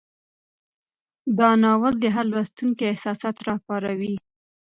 [1.37, 4.15] دا ناول د هر لوستونکي احساسات راپاروي.